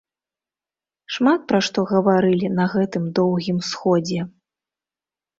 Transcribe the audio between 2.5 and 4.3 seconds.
на гэтым доўгім сходзе.